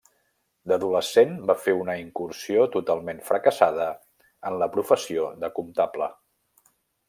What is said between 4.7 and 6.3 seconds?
professió de comptable.